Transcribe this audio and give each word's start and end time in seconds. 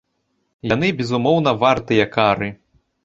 Яны 0.71 0.87
безумоўна 1.01 1.53
вартыя 1.65 2.11
кары. 2.17 2.49